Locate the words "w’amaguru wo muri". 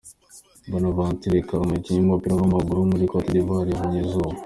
2.35-3.09